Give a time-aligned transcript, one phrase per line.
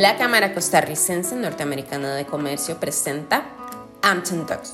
[0.00, 3.44] la Cámara Costarricense Norteamericana de Comercio presenta
[4.00, 4.72] Amchen Talks,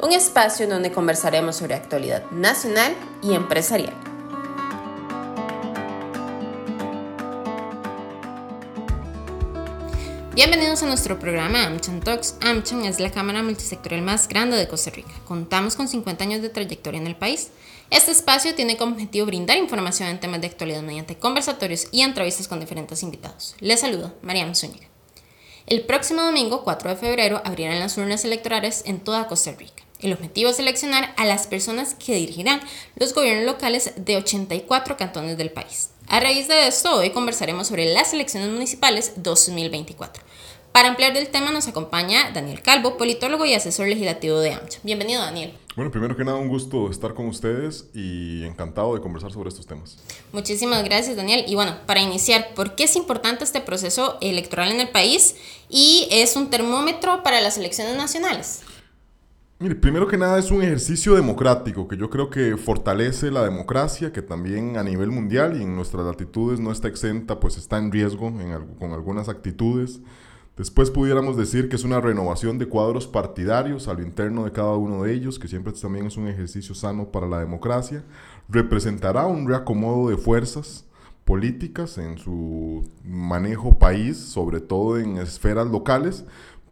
[0.00, 2.92] un espacio donde conversaremos sobre actualidad nacional
[3.22, 3.94] y empresarial.
[10.34, 12.34] Bienvenidos a nuestro programa AmCham Talks.
[12.40, 15.12] AmCham es la cámara multisectorial más grande de Costa Rica.
[15.28, 17.50] Contamos con 50 años de trayectoria en el país.
[17.88, 22.48] Este espacio tiene como objetivo brindar información en temas de actualidad mediante conversatorios y entrevistas
[22.48, 23.54] con diferentes invitados.
[23.60, 24.88] Les saludo, María Zúñiga.
[25.68, 29.84] El próximo domingo, 4 de febrero, abrirán las urnas electorales en toda Costa Rica.
[30.00, 32.60] El objetivo es seleccionar a las personas que dirigirán
[32.96, 35.90] los gobiernos locales de 84 cantones del país.
[36.06, 40.22] A raíz de esto, hoy conversaremos sobre las elecciones municipales 2024.
[40.70, 44.80] Para ampliar del tema nos acompaña Daniel Calvo, politólogo y asesor legislativo de AMCHA.
[44.82, 45.54] Bienvenido, Daniel.
[45.76, 49.66] Bueno, primero que nada, un gusto estar con ustedes y encantado de conversar sobre estos
[49.66, 49.96] temas.
[50.32, 51.44] Muchísimas gracias, Daniel.
[51.48, 55.36] Y bueno, para iniciar, ¿por qué es importante este proceso electoral en el país
[55.68, 58.60] y es un termómetro para las elecciones nacionales?
[59.60, 64.12] Mire, primero que nada es un ejercicio democrático que yo creo que fortalece la democracia,
[64.12, 67.92] que también a nivel mundial y en nuestras latitudes no está exenta, pues está en
[67.92, 68.32] riesgo
[68.80, 70.00] con algunas actitudes.
[70.56, 74.74] Después pudiéramos decir que es una renovación de cuadros partidarios a lo interno de cada
[74.76, 78.04] uno de ellos, que siempre también es un ejercicio sano para la democracia.
[78.48, 80.84] Representará un reacomodo de fuerzas
[81.24, 86.24] políticas en su manejo país, sobre todo en esferas locales,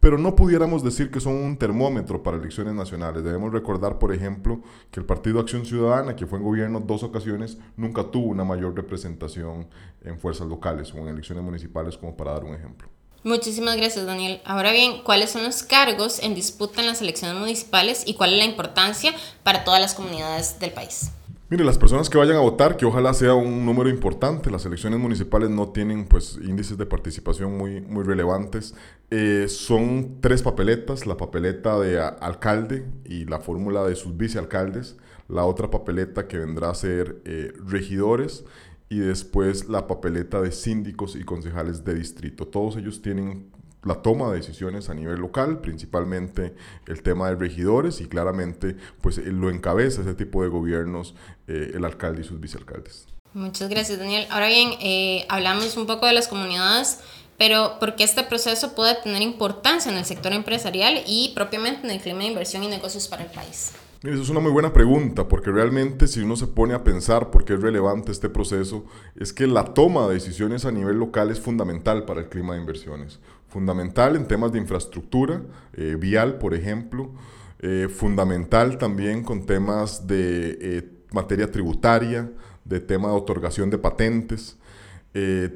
[0.03, 3.23] pero no pudiéramos decir que son un termómetro para elecciones nacionales.
[3.23, 4.59] Debemos recordar, por ejemplo,
[4.91, 8.75] que el Partido Acción Ciudadana, que fue en gobierno dos ocasiones, nunca tuvo una mayor
[8.75, 9.69] representación
[10.03, 12.89] en fuerzas locales o en elecciones municipales, como para dar un ejemplo.
[13.23, 14.41] Muchísimas gracias, Daniel.
[14.43, 18.39] Ahora bien, ¿cuáles son los cargos en disputa en las elecciones municipales y cuál es
[18.39, 21.11] la importancia para todas las comunidades del país?
[21.53, 24.99] Mire, las personas que vayan a votar, que ojalá sea un número importante, las elecciones
[24.99, 28.73] municipales no tienen pues índices de participación muy, muy relevantes.
[29.11, 34.97] Eh, son tres papeletas, la papeleta de alcalde y la fórmula de sus vicealcaldes,
[35.29, 38.45] la otra papeleta que vendrá a ser eh, regidores
[38.89, 42.47] y después la papeleta de síndicos y concejales de distrito.
[42.47, 43.51] Todos ellos tienen
[43.83, 46.55] la toma de decisiones a nivel local, principalmente
[46.87, 51.15] el tema de regidores y claramente pues eh, lo encabeza ese tipo de gobiernos
[51.47, 53.07] eh, el alcalde y sus vicealcaldes.
[53.33, 54.27] Muchas gracias Daniel.
[54.29, 56.99] Ahora bien, eh, hablamos un poco de las comunidades,
[57.37, 61.91] pero ¿por qué este proceso puede tener importancia en el sector empresarial y propiamente en
[61.91, 63.71] el clima de inversión y negocios para el país?
[64.03, 67.31] Mira, eso es una muy buena pregunta, porque realmente si uno se pone a pensar
[67.31, 68.83] por qué es relevante este proceso,
[69.15, 72.59] es que la toma de decisiones a nivel local es fundamental para el clima de
[72.59, 73.19] inversiones.
[73.47, 75.41] Fundamental en temas de infraestructura,
[75.73, 77.11] eh, vial, por ejemplo,
[77.59, 82.29] eh, fundamental también con temas de eh, materia tributaria,
[82.65, 84.57] de tema de otorgación de patentes,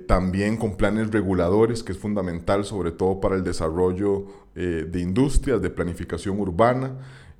[0.08, 5.72] también con planes reguladores, que es fundamental sobre todo para el desarrollo de industrias, de
[5.72, 6.96] planificación urbana.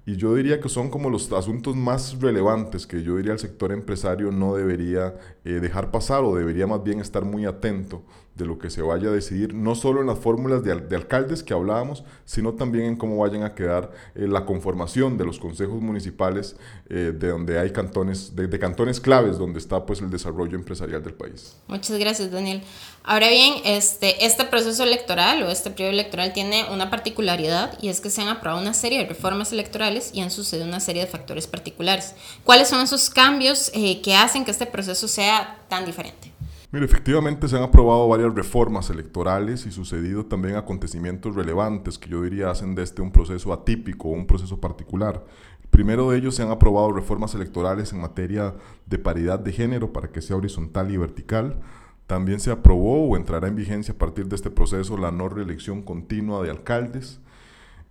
[0.08, 3.74] Y yo diría que son como los asuntos más relevantes que yo diría el sector
[3.74, 5.14] empresario no debería
[5.44, 8.04] eh, dejar pasar o debería más bien estar muy atento
[8.38, 11.54] de lo que se vaya a decidir, no solo en las fórmulas de, alcaldes que
[11.54, 16.56] hablábamos, sino también en cómo vayan a quedar eh, la conformación de los consejos municipales
[16.90, 21.14] eh, de donde hay cantones, de, cantones claves donde está pues el desarrollo empresarial del
[21.14, 21.58] país.
[21.68, 22.62] Muchas gracias, Daniel.
[23.04, 28.02] Ahora bien, este, este proceso electoral o este periodo electoral tiene una particularidad y es
[28.02, 31.08] que se han aprobado una serie de reformas electorales y han sucedido una serie de
[31.08, 32.14] factores particulares.
[32.44, 36.27] ¿Cuáles son esos cambios eh, que hacen que este proceso sea tan diferente?
[36.70, 42.22] Mire, efectivamente se han aprobado varias reformas electorales y sucedido también acontecimientos relevantes que yo
[42.22, 45.24] diría hacen de este un proceso atípico, un proceso particular.
[45.70, 48.54] Primero de ellos se han aprobado reformas electorales en materia
[48.86, 51.58] de paridad de género para que sea horizontal y vertical.
[52.06, 55.84] También se aprobó o entrará en vigencia a partir de este proceso la no reelección
[55.84, 57.22] continua de alcaldes.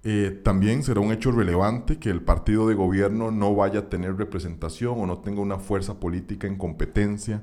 [0.05, 4.17] Eh, también será un hecho relevante que el partido de gobierno no vaya a tener
[4.17, 7.43] representación o no tenga una fuerza política en competencia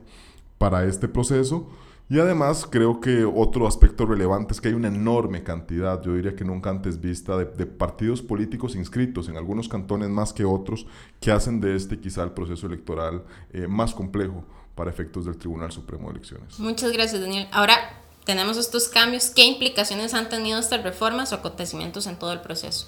[0.63, 1.67] para este proceso.
[2.09, 6.37] Y además creo que otro aspecto relevante es que hay una enorme cantidad, yo diría
[6.37, 10.85] que nunca antes vista, de, partidos políticos inscritos en algunos cantones más que otros,
[11.19, 15.73] que hacen de este quizá el proceso electoral eh, más complejo para efectos del Tribunal
[15.73, 16.57] Supremo de Elecciones.
[16.59, 17.49] Muchas gracias, Daniel.
[17.51, 17.75] Ahora
[18.23, 19.31] tenemos estos cambios.
[19.31, 22.87] ¿Qué implicaciones han tenido estas reformas o acontecimientos en todo el proceso?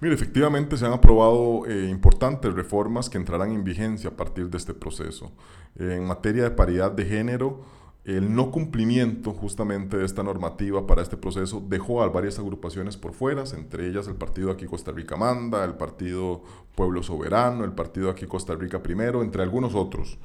[0.00, 4.58] Mire, efectivamente se han aprobado eh, importantes reformas que entrarán en vigencia a partir de
[4.58, 5.32] este proceso.
[5.78, 7.62] en materia de paridad de género,
[8.06, 13.12] el no cumplimiento justamente de esta normativa para este proceso dejó a varias agrupaciones por
[13.14, 16.42] fuera, entre ellas el partido Aquí Costa Rica Manda, el partido
[16.76, 20.18] Pueblo Soberano, el partido Aquí Costa Rica Primero, entre algunos otros.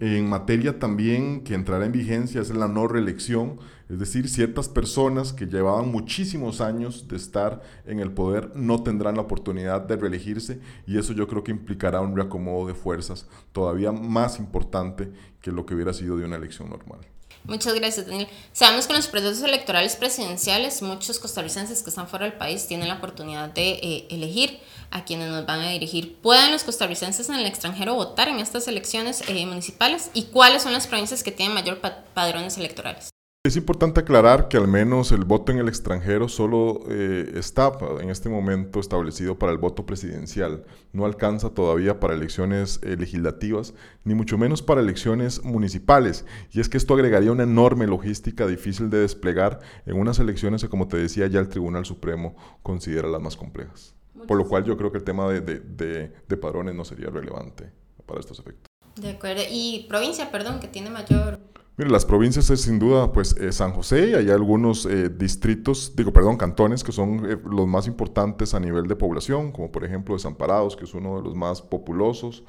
[0.00, 3.58] En materia también que entrará en vigencia es la no reelección,
[3.88, 9.16] es decir, ciertas personas que llevaban muchísimos años de estar en el poder no tendrán
[9.16, 13.90] la oportunidad de reelegirse y eso yo creo que implicará un reacomodo de fuerzas todavía
[13.90, 15.10] más importante
[15.40, 17.00] que lo que hubiera sido de una elección normal.
[17.44, 18.28] Muchas gracias, Daniel.
[18.52, 22.88] Sabemos que en los procesos electorales presidenciales muchos costarricenses que están fuera del país tienen
[22.88, 26.16] la oportunidad de eh, elegir a quienes nos van a dirigir.
[26.16, 30.10] ¿Pueden los costarricenses en el extranjero votar en estas elecciones eh, municipales?
[30.14, 31.80] ¿Y cuáles son las provincias que tienen mayor
[32.14, 33.10] padrones electorales?
[33.48, 38.10] Es importante aclarar que al menos el voto en el extranjero solo eh, está en
[38.10, 40.66] este momento establecido para el voto presidencial.
[40.92, 43.72] No alcanza todavía para elecciones eh, legislativas,
[44.04, 46.26] ni mucho menos para elecciones municipales.
[46.50, 50.68] Y es que esto agregaría una enorme logística difícil de desplegar en unas elecciones que,
[50.68, 53.94] como te decía, ya el Tribunal Supremo considera las más complejas.
[54.26, 57.72] Por lo cual yo creo que el tema de, de, de padrones no sería relevante
[58.04, 58.67] para estos efectos.
[59.00, 59.42] De acuerdo.
[59.50, 61.38] Y provincia, perdón, que tiene mayor
[61.78, 65.94] Mire, las provincias es sin duda pues eh, San José y hay algunos eh, distritos,
[65.94, 69.84] digo, perdón, cantones que son eh, los más importantes a nivel de población, como por
[69.84, 72.42] ejemplo Desamparados, que es uno de los más populosos,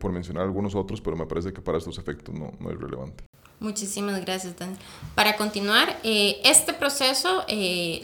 [0.00, 3.24] por mencionar algunos otros, pero me parece que para estos efectos no, no es relevante.
[3.60, 4.78] Muchísimas gracias, Daniel.
[5.14, 7.44] Para continuar, este proceso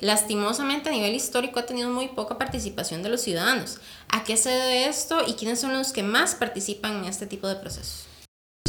[0.01, 3.79] lastimosamente a nivel histórico ha tenido muy poca participación de los ciudadanos.
[4.09, 7.47] ¿A qué se debe esto y quiénes son los que más participan en este tipo
[7.47, 8.07] de procesos?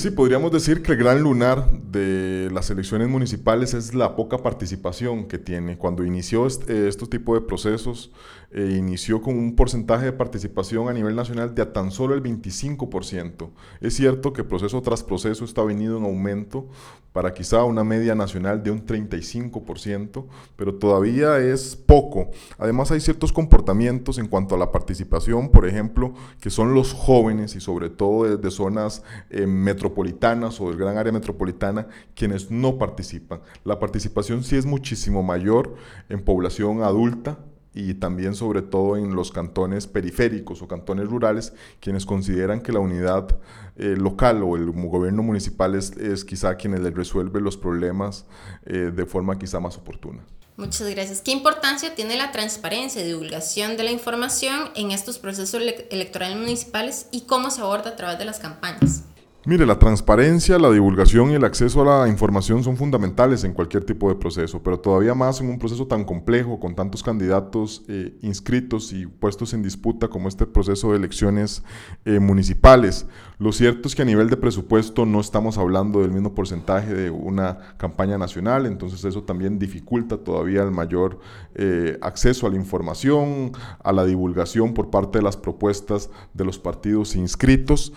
[0.02, 5.28] Sí, podríamos decir que el gran lunar de las elecciones municipales es la poca participación
[5.28, 5.78] que tiene.
[5.78, 8.12] Cuando inició este, estos tipos de procesos,
[8.54, 12.24] eh, inició con un porcentaje de participación a nivel nacional de a tan solo el
[12.24, 13.50] 25%.
[13.80, 16.68] Es cierto que proceso tras proceso está venido en aumento
[17.14, 20.26] para quizá una media nacional de un 35%,
[20.56, 22.30] pero todavía es poco.
[22.58, 27.56] Además hay ciertos comportamientos en cuanto a la participación, por ejemplo, que son los jóvenes
[27.56, 33.42] y sobre todo de, zonas eh, metropolitanas o del gran área metropolitana quienes no participan.
[33.64, 35.76] La participación sí es muchísimo mayor
[36.10, 37.38] en población adulta,
[37.74, 42.80] y también sobre todo en los cantones periféricos o cantones rurales, quienes consideran que la
[42.80, 43.40] unidad
[43.78, 48.26] eh, local o el gobierno municipal es, es, quizá quienes les resuelve los problemas
[48.66, 50.22] eh, de forma quizá más oportuna.
[50.58, 51.22] Muchas gracias.
[51.22, 57.08] ¿Qué importancia tiene la transparencia y divulgación de la información en estos procesos electorales municipales
[57.12, 59.04] y cómo se aborda a través de las campañas?
[59.44, 63.84] Mire, la transparencia, la divulgación y el acceso a la información son fundamentales en cualquier
[63.84, 68.16] tipo de proceso, pero todavía más en un proceso tan complejo, con tantos candidatos eh,
[68.22, 71.64] inscritos y puestos en disputa como este proceso de elecciones
[72.06, 73.08] eh, municipales.
[73.40, 77.10] Lo cierto es que a nivel de presupuesto no estamos hablando del mismo porcentaje de
[77.10, 81.18] una campaña nacional, entonces eso también dificulta todavía el mayor
[81.56, 83.54] eh, acceso a la información,
[83.84, 87.92] a la divulgación por parte de las propuestas de los partidos inscritos.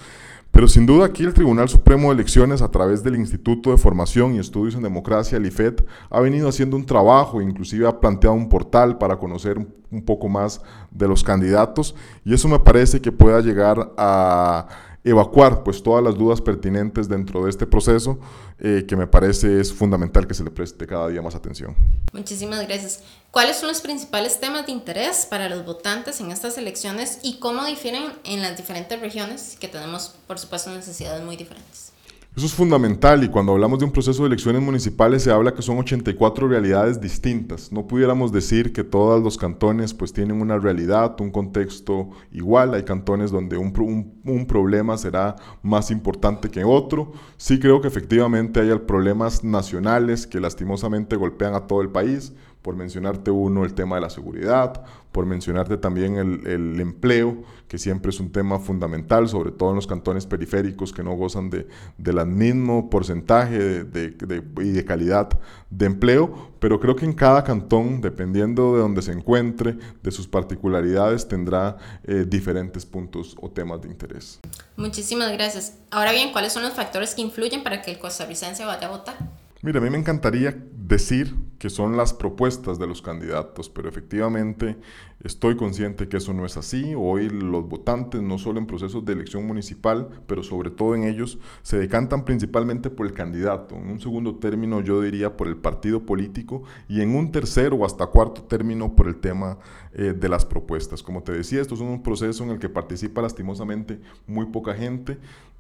[0.55, 4.35] Pero sin duda aquí el Tribunal Supremo de Elecciones, a través del Instituto de Formación
[4.37, 8.49] y Estudios en Democracia, el IFED, ha venido haciendo un trabajo, inclusive ha planteado un
[8.49, 10.63] portal para conocer un poco más
[10.93, 14.69] de los candidatos y eso me parece que pueda llegar a
[15.05, 18.19] evacuar pues todas las dudas pertinentes dentro de este proceso
[18.59, 21.77] eh, que me parece es fundamental que se le preste cada día más atención.
[22.13, 23.03] Muchísimas gracias.
[23.31, 27.65] ¿Cuáles son los principales temas de interés para los votantes en estas elecciones y cómo
[27.67, 31.94] difieren en las diferentes regiones que tenemos por supuesto necesidades muy diferentes?
[32.37, 35.63] Eso es fundamental y cuando hablamos de un proceso de elecciones municipales se habla que
[35.63, 37.71] son 84 realidades distintas.
[37.71, 42.75] No pudiéramos decir que todos los cantones pues tienen una realidad, un contexto igual.
[42.75, 47.13] Hay cantones donde un, un, un problema será más importante que otro.
[47.37, 52.33] Sí creo que efectivamente hay problemas nacionales que lastimosamente golpean a todo el país
[52.65, 58.09] por mencionarte uno, el tema de la seguridad, por mencionarte también el, empleo, que siempre
[58.09, 61.69] es un tema fundamental, sobre todo en los cantones periféricos que no gozan de,
[61.99, 65.29] del mismo porcentaje de, y de calidad
[65.69, 70.27] de empleo, pero creo que en cada cantón, dependiendo de donde se encuentre, de sus
[70.27, 74.41] particularidades, tendrá eh, diferentes puntos o temas de interés.
[74.79, 75.77] Muchísimas gracias.
[75.91, 79.17] Ahora bien, ¿cuáles son los factores que influyen para que el costarricense vaya a votar?
[79.61, 84.77] Mira, a mí me encantaría decir que son las propuestas de los candidatos, pero efectivamente
[85.21, 86.93] estoy consciente que eso no es así.
[86.95, 91.39] Hoy los votantes, no solo en procesos de elección municipal, pero sobre todo en ellos,
[91.63, 93.77] se decantan principalmente por el candidato.
[93.77, 97.87] En un segundo término yo diría por el partido político y en un tercero o
[97.87, 99.57] hasta cuarto término por el tema
[99.95, 101.03] eh, de las propuestas.
[101.03, 105.17] Como te decía, esto es un proceso en el que participa lastimosamente muy poca gente,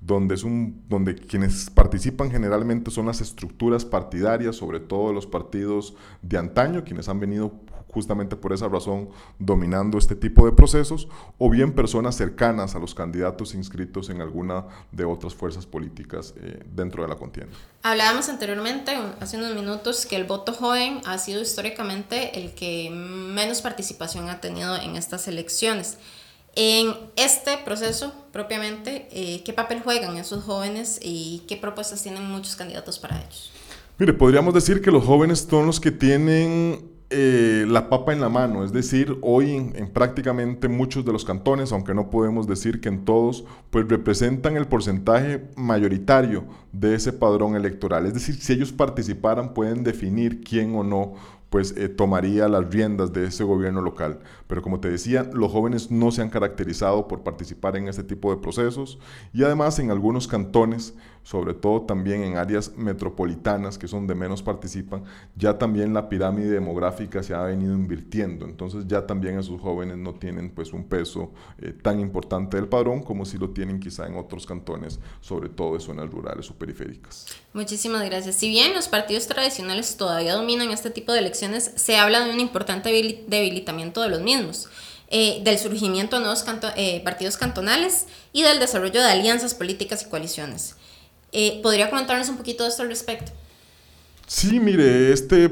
[0.06, 5.94] donde, es un, donde quienes participan generalmente son las estructuras partidarias, sobre todo los partidos
[6.20, 7.52] de antaño, quienes han venido
[7.88, 9.08] justamente por esa razón
[9.38, 11.08] dominando este tipo de procesos,
[11.38, 16.62] o bien personas cercanas a los candidatos inscritos en alguna de otras fuerzas políticas eh,
[16.74, 17.54] dentro de la contienda.
[17.82, 23.62] Hablábamos anteriormente, hace unos minutos, que el voto joven ha sido históricamente el que menos
[23.62, 25.98] participación ha tenido en estas elecciones.
[26.56, 32.54] En este proceso propiamente, eh, ¿qué papel juegan esos jóvenes y qué propuestas tienen muchos
[32.54, 33.50] candidatos para ellos?
[33.98, 38.28] Mire, podríamos decir que los jóvenes son los que tienen eh, la papa en la
[38.28, 42.88] mano, es decir, hoy en, prácticamente muchos de los cantones, aunque no podemos decir que
[42.88, 48.06] en todos, pues representan el porcentaje mayoritario de ese padrón electoral.
[48.06, 51.14] Es decir, si ellos participaran pueden definir quién o no
[51.50, 54.20] pues eh, tomaría las riendas de ese gobierno local.
[54.46, 58.34] Pero como te decía, los jóvenes no se han caracterizado por participar en este tipo
[58.34, 58.98] de procesos
[59.32, 64.42] y además en algunos cantones sobre todo también en áreas metropolitanas, que son donde menos
[64.42, 65.02] participan,
[65.34, 68.44] ya también la pirámide demográfica se ha venido invirtiendo.
[68.44, 73.02] Entonces ya también esos jóvenes no tienen pues un peso eh, tan importante del padrón
[73.02, 77.26] como si lo tienen quizá en otros cantones, sobre todo en zonas rurales o periféricas.
[77.54, 78.36] Muchísimas gracias.
[78.36, 82.40] Si bien los partidos tradicionales todavía dominan este tipo de elecciones, se habla de un
[82.40, 82.90] importante
[83.26, 84.68] debilitamiento de los mismos.
[85.08, 86.44] Eh, del surgimiento de nuevos
[86.76, 90.76] eh, partidos cantonales y del desarrollo de alianzas políticas y coaliciones.
[91.36, 93.32] Eh, ¿Podría comentarnos un poquito de esto al respecto?
[94.28, 95.50] Sí, mire, este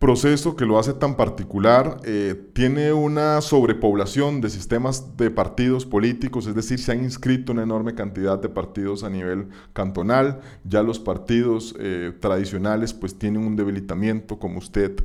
[0.00, 6.48] proceso que lo hace tan particular eh, tiene una sobrepoblación de sistemas de partidos políticos,
[6.48, 10.98] es decir, se han inscrito una enorme cantidad de partidos a nivel cantonal, ya los
[10.98, 14.96] partidos eh, tradicionales pues tienen un debilitamiento, como usted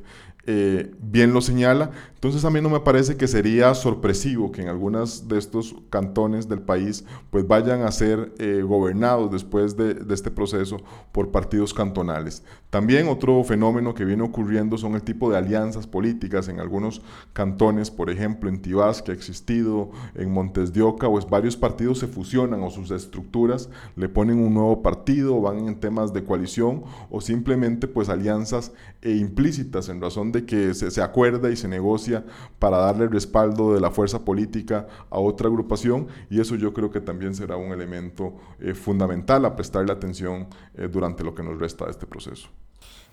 [0.47, 1.91] eh, bien lo señala.
[2.15, 6.49] Entonces a mí no me parece que sería sorpresivo que en algunos de estos cantones
[6.49, 10.77] del país pues vayan a ser eh, gobernados después de, este proceso
[11.11, 12.43] por partidos cantonales.
[12.71, 17.91] También otro fenómeno que viene ocurriendo son el tipo de alianzas políticas en algunos cantones,
[17.91, 22.07] por ejemplo en Tibás que ha existido, en Montes de Oca, pues varios partidos se
[22.07, 27.21] fusionan o sus estructuras le ponen un nuevo partido, van en temas de coalición o
[27.21, 28.71] simplemente pues alianzas
[29.01, 32.25] e implícitas en razón de que se, acuerda y se negocia
[32.59, 36.99] para darle respaldo de la fuerza política a otra agrupación y eso yo creo que
[36.99, 41.85] también será un elemento eh, fundamental a prestarle atención eh, durante lo que nos resta
[41.85, 42.49] de este proceso.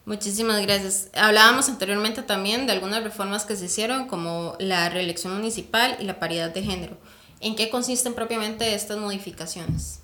[0.04, 1.10] Muchísimas gracias.
[1.14, 6.18] Hablábamos anteriormente también de algunas reformas que se hicieron, como la reelección municipal y la
[6.18, 6.96] paridad de género.
[7.40, 10.01] ¿En qué consisten propiamente estas modificaciones?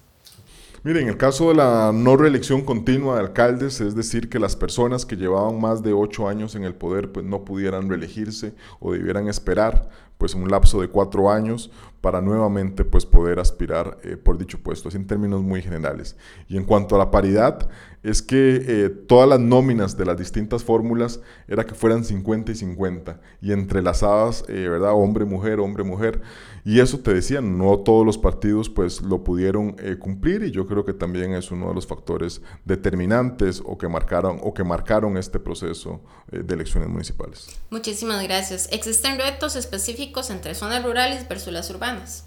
[0.84, 4.54] Mire, en el caso de la no reelección continua de alcaldes, es decir, que las
[4.54, 8.92] personas que llevaban más de ocho años en el poder pues no pudieran reelegirse o
[8.92, 11.70] debieran esperar pues un lapso de cuatro años
[12.00, 16.16] para nuevamente pues poder aspirar eh, por dicho puesto, así en términos muy generales.
[16.48, 17.68] Y en cuanto a la paridad,
[18.04, 22.54] es que eh, todas las nóminas de las distintas fórmulas era que fueran 50 y
[22.54, 24.92] 50 y entrelazadas, eh, ¿verdad?
[24.92, 26.22] Hombre, mujer, hombre, mujer.
[26.64, 30.84] Y eso te decía, no todos los partidos pues lo pudieron cumplir y yo creo
[30.84, 35.38] que también es uno de los factores determinantes o que marcaron, o que marcaron este
[35.38, 37.58] proceso de elecciones municipales.
[37.70, 38.68] Muchísimas gracias.
[38.70, 42.24] ¿Existen retos específicos entre zonas rurales versus las urbanas?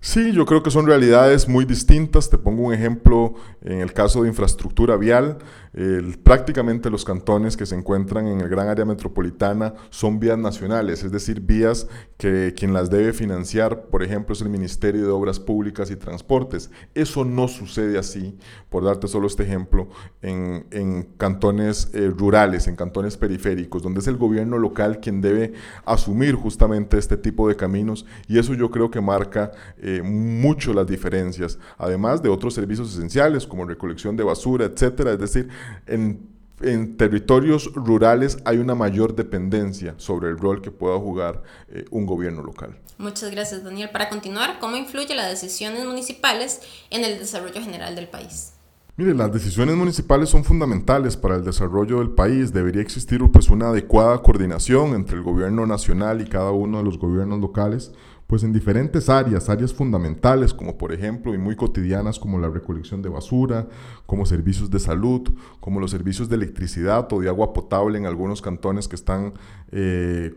[0.00, 2.30] Sí, yo creo que son realidades muy distintas.
[2.30, 5.38] Te pongo un ejemplo en el caso de infraestructura vial
[6.24, 11.12] prácticamente los cantones que se encuentran en el gran área metropolitana son vías nacionales, es
[11.12, 11.86] decir, vías
[12.16, 16.70] que quien las debe financiar, por ejemplo, es el Ministerio de Obras Públicas y Transportes.
[16.94, 18.36] Eso no sucede así,
[18.70, 19.88] por darte solo este ejemplo,
[20.20, 25.52] en, cantones eh, rurales, en cantones periféricos, donde es el gobierno local quien debe
[25.84, 29.52] asumir justamente este tipo de caminos y eso yo creo que marca
[30.02, 35.48] mucho las diferencias, además de otros servicios esenciales como recolección de basura, etcétera, es decir,
[35.86, 36.38] en,
[36.96, 42.42] territorios rurales hay una mayor dependencia sobre el rol que pueda jugar eh, un gobierno
[42.42, 42.76] local.
[42.98, 43.90] Muchas gracias, Daniel.
[43.90, 48.54] Para continuar, ¿cómo influye las decisiones municipales en el desarrollo general del país?
[48.96, 52.52] Mire, las decisiones municipales son fundamentales para el desarrollo del país.
[52.52, 56.98] Debería existir pues, una adecuada coordinación entre el gobierno nacional y cada uno de los
[56.98, 57.92] gobiernos locales
[58.28, 63.00] pues en diferentes áreas, áreas fundamentales como por ejemplo y muy cotidianas como la recolección
[63.00, 63.66] de basura,
[64.04, 65.22] como servicios de salud,
[65.60, 69.32] como los servicios de electricidad o de agua potable en algunos cantones que están
[69.72, 70.34] eh,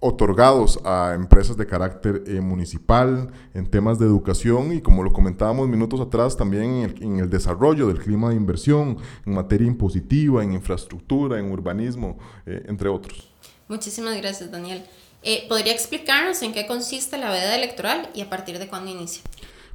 [0.00, 5.68] otorgados a empresas de carácter eh, municipal, en temas de educación y como lo comentábamos
[5.68, 11.38] minutos atrás, también en el, desarrollo del clima de inversión, en materia impositiva, en infraestructura,
[11.38, 13.30] en urbanismo, eh, entre otros.
[13.68, 14.82] Muchísimas gracias, Daniel.
[15.22, 19.22] Eh, ¿Podría explicarnos en qué consiste la veda electoral y a partir de cuándo inicia?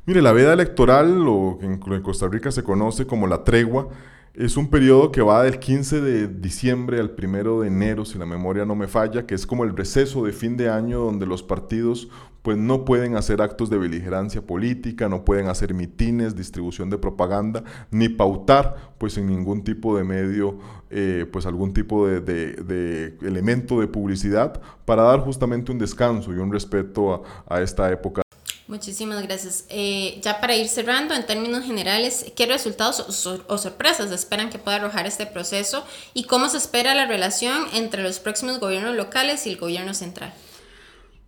[0.05, 3.89] Mire, la veda electoral, o en Costa Rica se conoce como la tregua,
[4.33, 8.25] Es un periodo que va del 15 de diciembre al 1 de enero, si la
[8.27, 11.41] memoria no me falla, que es como el receso de fin de año donde los
[11.41, 12.07] partidos
[12.47, 17.61] pues no pueden hacer actos de beligerancia política, no pueden hacer mitines, distribución de propaganda,
[17.91, 20.57] ni pautar pues en ningún tipo de medio,
[20.89, 26.37] eh, pues algún tipo de, de, elemento de publicidad para dar justamente un descanso y
[26.37, 28.21] un respeto a, esta época
[28.69, 29.65] Muchísimas gracias.
[29.67, 34.77] Eh, ya para ir cerrando, en términos generales, ¿qué resultados o, sorpresas esperan que pueda
[34.77, 39.49] arrojar este proceso y cómo se espera la relación entre los próximos gobiernos locales y
[39.49, 40.33] el gobierno central?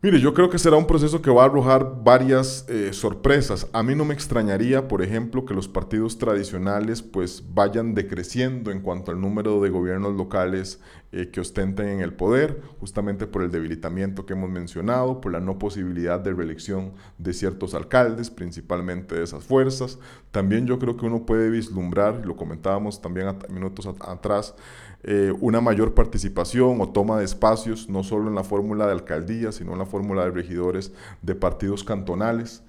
[0.01, 3.67] Mire, yo creo que será un proceso que va a arrojar varias eh, sorpresas.
[3.73, 8.79] A mí no me extrañaría, por ejemplo, que los partidos tradicionales pues vayan decreciendo en
[8.79, 10.79] cuanto al número de gobiernos locales
[11.11, 15.41] eh, que ostenten en el poder, justamente por el debilitamiento que hemos mencionado, por la
[15.41, 19.99] no posibilidad de reelección de ciertos alcaldes, principalmente de esas fuerzas.
[20.31, 24.55] También yo creo que uno puede vislumbrar, lo comentábamos también minutos atrás,
[25.03, 29.51] eh, una mayor participación o toma de espacios, no solo en la fórmula de alcaldía,
[29.51, 30.91] sino en la fórmula de regidores
[31.21, 32.63] de partidos cantonales.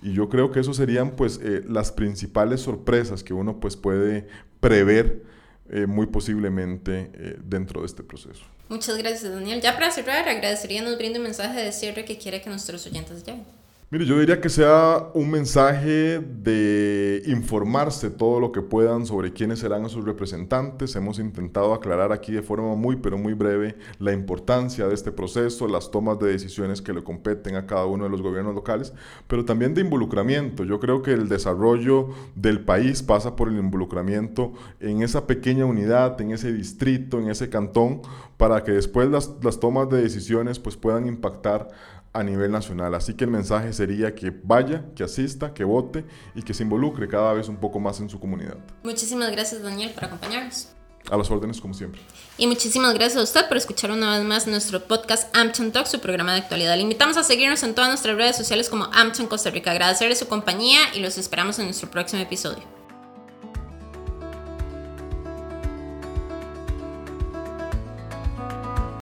[0.00, 4.28] Y yo creo que eso serían pues eh, las principales sorpresas que uno pues puede
[4.60, 5.24] prever
[5.70, 8.42] eh, muy posiblemente dentro de este proceso.
[8.68, 9.60] Muchas gracias Daniel.
[9.60, 13.24] Ya para cerrar, agradecería nos brinde un mensaje de cierre que quiere que nuestros oyentes
[13.24, 13.61] lleven.
[13.92, 19.58] Mire, yo diría que sea un mensaje de informarse todo lo que puedan sobre quiénes
[19.58, 20.96] serán sus representantes.
[20.96, 25.68] Hemos intentado aclarar aquí de forma muy, pero muy breve la importancia de este proceso,
[25.68, 28.94] las tomas de decisiones que le competen a cada uno de los gobiernos locales,
[29.26, 30.64] pero también de involucramiento.
[30.64, 36.18] Yo creo que el desarrollo del país pasa por el involucramiento en esa pequeña unidad,
[36.22, 38.00] en ese distrito, en ese cantón,
[38.38, 41.68] para que después las, las tomas de decisiones pues, puedan impactar
[42.12, 42.94] a nivel nacional.
[42.94, 46.04] Así que el mensaje sería que vaya, que asista, que vote
[46.34, 48.58] y que se involucre cada vez un poco más en su comunidad.
[48.82, 50.68] Muchísimas gracias Daniel por acompañarnos.
[51.10, 52.00] A las órdenes como siempre.
[52.38, 55.98] Y muchísimas gracias a usted por escuchar una vez más nuestro podcast Amchon Talk, su
[55.98, 56.76] programa de actualidad.
[56.76, 59.72] Le invitamos a seguirnos en todas nuestras redes sociales como Amchon Costa Rica.
[59.72, 62.81] Agradecerle su compañía y los esperamos en nuestro próximo episodio.